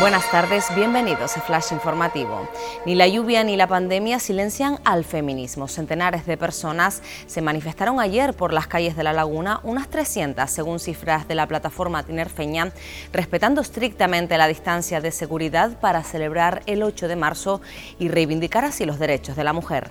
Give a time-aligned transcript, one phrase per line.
[0.00, 2.48] Buenas tardes, bienvenidos a Flash Informativo.
[2.86, 5.66] Ni la lluvia ni la pandemia silencian al feminismo.
[5.66, 10.78] Centenares de personas se manifestaron ayer por las calles de la laguna, unas 300 según
[10.78, 12.70] cifras de la plataforma Tinerfeña,
[13.12, 17.60] respetando estrictamente la distancia de seguridad para celebrar el 8 de marzo
[17.98, 19.90] y reivindicar así los derechos de la mujer.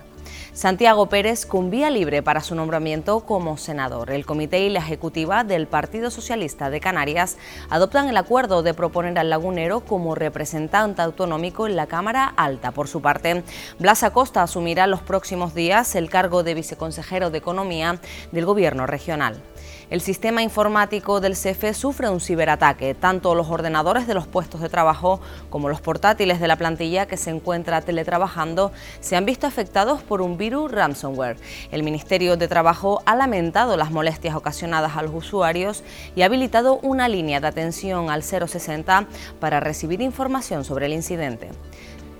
[0.52, 4.10] Santiago Pérez con vía libre para su nombramiento como senador.
[4.10, 7.36] El comité y la ejecutiva del Partido Socialista de Canarias
[7.70, 12.72] adoptan el acuerdo de proponer al lagunero como representante autonómico en la Cámara Alta.
[12.72, 13.44] Por su parte,
[13.78, 18.00] Blas Acosta asumirá los próximos días el cargo de viceconsejero de Economía
[18.32, 19.42] del Gobierno regional.
[19.90, 22.94] El sistema informático del CEFE sufre un ciberataque.
[22.94, 27.16] Tanto los ordenadores de los puestos de trabajo como los portátiles de la plantilla que
[27.16, 28.70] se encuentra teletrabajando
[29.00, 31.36] se han visto afectados por un virus ransomware.
[31.70, 35.82] El Ministerio de Trabajo ha lamentado las molestias ocasionadas a los usuarios
[36.16, 39.06] y ha habilitado una línea de atención al 060
[39.40, 41.50] para recibir información sobre el incidente.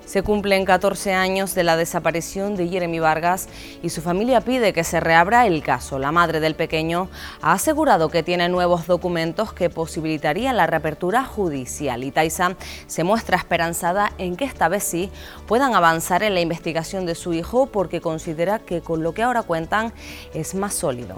[0.08, 3.46] Se cumplen 14 años de la desaparición de Jeremy Vargas
[3.82, 5.98] y su familia pide que se reabra el caso.
[5.98, 7.10] La madre del pequeño
[7.42, 12.56] ha asegurado que tiene nuevos documentos que posibilitarían la reapertura judicial y Taisa
[12.86, 15.10] se muestra esperanzada en que esta vez sí
[15.46, 19.42] puedan avanzar en la investigación de su hijo porque considera que con lo que ahora
[19.42, 19.92] cuentan
[20.32, 21.16] es más sólido.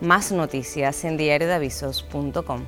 [0.00, 2.64] Más noticias en diariodavisos.com.